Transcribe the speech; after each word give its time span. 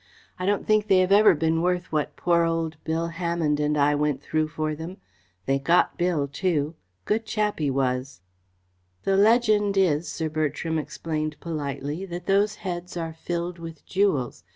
"I 0.39 0.47
don't 0.47 0.65
think 0.65 0.87
they 0.87 0.97
have 1.01 1.11
ever 1.11 1.35
been 1.35 1.61
worth 1.61 1.91
what 1.91 2.15
poor 2.15 2.43
old 2.43 2.75
Bill 2.83 3.09
Hammonde 3.09 3.59
and 3.59 3.77
I 3.77 3.93
went 3.93 4.19
through 4.19 4.47
for 4.47 4.73
them. 4.73 4.97
They 5.45 5.59
got 5.59 5.95
Bill, 5.95 6.27
too. 6.27 6.73
Good 7.05 7.23
chap, 7.23 7.59
he 7.59 7.69
was!" 7.69 8.21
"The 9.03 9.15
legend 9.15 9.77
is," 9.77 10.07
Sir 10.11 10.27
Bertram 10.27 10.79
explained 10.79 11.39
politely, 11.39 12.03
"that 12.07 12.25
those 12.25 12.55
heads 12.65 12.97
are 12.97 13.13
filled 13.13 13.59
with 13.59 13.85
jewels. 13.85 14.43